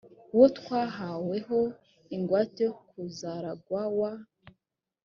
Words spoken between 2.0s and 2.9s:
ingwate yo